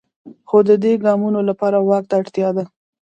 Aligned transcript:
خو 0.47 0.57
د 0.69 0.71
دې 0.83 0.93
ګامونو 1.03 1.39
لپاره 1.49 1.77
واک 1.79 2.03
ته 2.09 2.15
اړتیا 2.21 2.49
ده. 2.57 2.63